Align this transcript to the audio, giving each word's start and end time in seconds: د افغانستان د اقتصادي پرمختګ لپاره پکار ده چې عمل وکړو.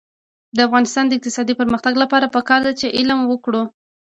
د 0.55 0.57
افغانستان 0.67 1.05
د 1.07 1.11
اقتصادي 1.17 1.53
پرمختګ 1.61 1.93
لپاره 2.03 2.33
پکار 2.35 2.59
ده 2.67 2.73
چې 2.79 2.93
عمل 2.97 3.25
وکړو. 3.27 3.61